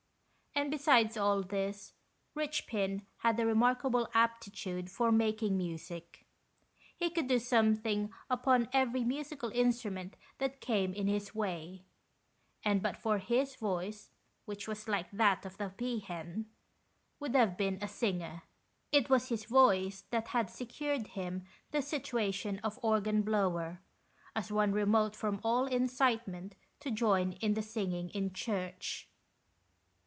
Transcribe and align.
And 0.53 0.69
besides 0.69 1.15
all 1.15 1.43
this, 1.43 1.93
Eichpin 2.37 3.03
had 3.19 3.39
a 3.39 3.45
remarkable 3.45 4.09
aptitude 4.13 4.91
for 4.91 5.09
making 5.09 5.57
music. 5.57 6.25
He 6.95 7.09
could 7.09 7.27
do 7.27 7.39
something 7.39 8.13
upon 8.29 8.67
every 8.73 9.05
musical 9.05 9.49
instrument 9.51 10.17
that 10.39 10.59
came 10.59 10.93
in 10.93 11.07
his 11.07 11.33
way, 11.33 11.83
and, 12.65 12.83
but 12.83 12.97
for 12.97 13.17
his 13.17 13.55
voice, 13.55 14.11
which 14.43 14.67
was 14.67 14.89
like 14.89 15.09
that 15.11 15.45
of 15.45 15.57
the 15.57 15.69
pea 15.69 15.99
hen, 15.99 16.47
would 17.19 17.33
have 17.33 17.57
been 17.57 17.79
a 17.81 17.87
singer. 17.87 18.43
It 18.91 19.09
was 19.09 19.29
his 19.29 19.45
voice 19.45 20.01
that 20.11 20.27
had 20.27 20.49
secured 20.49 21.07
him 21.07 21.45
the 21.71 21.81
situation 21.81 22.59
of 22.59 22.77
organ 22.83 23.21
blower, 23.21 23.79
as 24.35 24.51
one 24.51 24.73
remote 24.73 25.15
from 25.15 25.39
all 25.45 25.65
incitement 25.65 26.55
to 26.81 26.91
join 26.91 27.31
in 27.33 27.53
the 27.53 27.63
singing 27.63 28.09
in 28.09 28.33
church. 28.33 29.07